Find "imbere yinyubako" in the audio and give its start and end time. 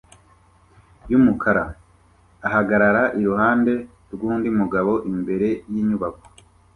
5.11-6.25